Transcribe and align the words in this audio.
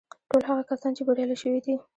ټول 0.29 0.41
هغه 0.49 0.63
کسان 0.69 0.91
چې 0.97 1.01
بريالي 1.07 1.35
شوي 1.43 1.59
دي. 1.65 1.75